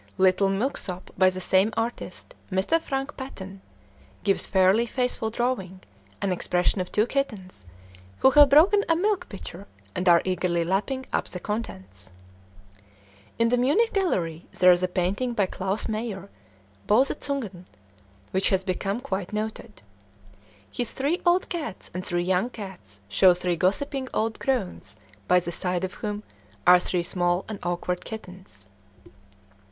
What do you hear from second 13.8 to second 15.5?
Gallery there is a painting by